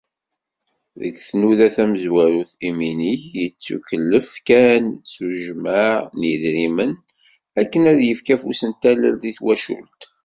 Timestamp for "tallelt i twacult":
8.81-10.01